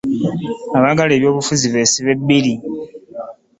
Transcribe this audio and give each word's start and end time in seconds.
Abaagala 0.77 1.11
ebyobufuzi 1.15 1.65
beesibe 1.73 2.11
bbiri. 2.19 2.53